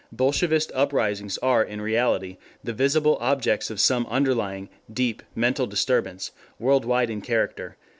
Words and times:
Bolshevist 0.11 0.71
uprisings 0.73 1.37
are 1.43 1.61
in 1.61 1.79
reality 1.79 2.37
the 2.63 2.73
visible 2.73 3.19
objects 3.21 3.69
of 3.69 3.79
some 3.79 4.07
underlying, 4.07 4.67
deep, 4.91 5.21
mental 5.35 5.67
disturbance, 5.67 6.31
world 6.57 6.85
wide 6.85 7.11
in 7.11 7.21
character.... 7.21 7.77